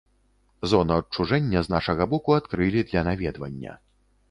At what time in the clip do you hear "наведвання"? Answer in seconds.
3.11-3.79